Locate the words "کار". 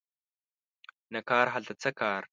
1.29-1.45, 1.99-2.21